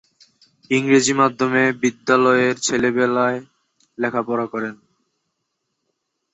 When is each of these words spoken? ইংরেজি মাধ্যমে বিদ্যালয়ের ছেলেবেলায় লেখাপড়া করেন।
ইংরেজি 0.71 1.13
মাধ্যমে 1.13 1.63
বিদ্যালয়ের 1.81 2.55
ছেলেবেলায় 2.59 3.39
লেখাপড়া 3.97 4.45
করেন। 4.53 4.75